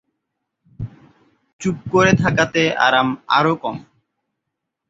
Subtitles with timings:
[1.61, 3.77] চুপ করে থাকাতে আরাম আরও কম।